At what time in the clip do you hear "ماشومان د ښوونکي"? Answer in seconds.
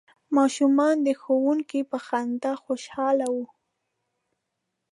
0.37-1.81